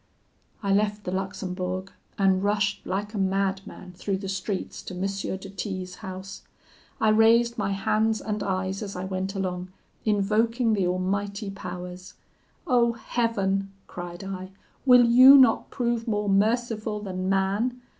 [0.63, 5.01] "I left the Luxembourg, and rushed like a madman through the streets to M.
[5.37, 6.41] de T 's house.
[6.99, 9.67] I raised my hands and eyes as I went along,
[10.03, 12.15] invoking the Almighty Powers:
[12.65, 14.49] 'O Heaven,' cried I,
[14.87, 17.79] 'will you not prove more merciful than man!